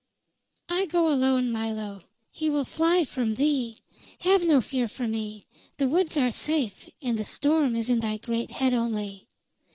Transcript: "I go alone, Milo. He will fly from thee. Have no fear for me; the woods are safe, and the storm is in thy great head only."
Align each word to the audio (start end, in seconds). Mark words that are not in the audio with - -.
"I 0.67 0.87
go 0.87 1.09
alone, 1.13 1.51
Milo. 1.51 2.01
He 2.31 2.49
will 2.49 2.65
fly 2.65 3.05
from 3.05 3.35
thee. 3.35 3.81
Have 4.21 4.43
no 4.43 4.59
fear 4.59 4.87
for 4.87 5.05
me; 5.07 5.45
the 5.77 5.87
woods 5.87 6.17
are 6.17 6.31
safe, 6.31 6.89
and 7.03 7.19
the 7.19 7.23
storm 7.23 7.75
is 7.75 7.87
in 7.87 7.99
thy 7.99 8.17
great 8.17 8.49
head 8.49 8.73
only." 8.73 9.27